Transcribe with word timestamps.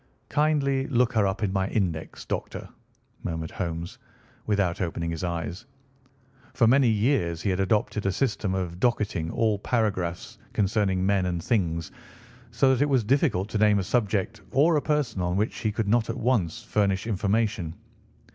"Kindly 0.29 0.87
look 0.87 1.13
her 1.13 1.27
up 1.27 1.43
in 1.43 1.53
my 1.53 1.67
index, 1.67 2.25
Doctor," 2.25 2.67
murmured 3.21 3.51
Holmes 3.51 3.99
without 4.47 4.81
opening 4.81 5.11
his 5.11 5.23
eyes. 5.23 5.67
For 6.55 6.65
many 6.65 6.87
years 6.87 7.39
he 7.43 7.51
had 7.51 7.59
adopted 7.59 8.07
a 8.07 8.11
system 8.11 8.55
of 8.55 8.79
docketing 8.79 9.29
all 9.29 9.59
paragraphs 9.59 10.39
concerning 10.53 11.05
men 11.05 11.27
and 11.27 11.43
things, 11.43 11.91
so 12.49 12.71
that 12.73 12.81
it 12.81 12.89
was 12.89 13.03
difficult 13.03 13.47
to 13.49 13.59
name 13.59 13.77
a 13.77 13.83
subject 13.83 14.41
or 14.49 14.75
a 14.77 14.81
person 14.81 15.21
on 15.21 15.37
which 15.37 15.57
he 15.59 15.71
could 15.71 15.87
not 15.87 16.09
at 16.09 16.17
once 16.17 16.63
furnish 16.63 17.05
information. 17.05 17.75